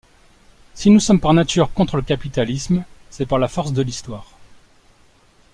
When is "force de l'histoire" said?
3.47-4.25